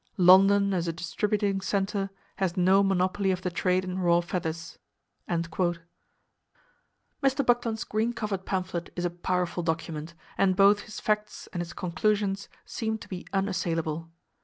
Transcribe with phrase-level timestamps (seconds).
[0.17, 4.79] London, as a distributing center, has no monopoly of the trade in raw feathers."
[5.29, 5.77] Mr.
[7.45, 12.49] Buckland's green covered pamphlet is a powerful document, and both his facts and his conclusions
[12.65, 14.09] seem to be unassailable.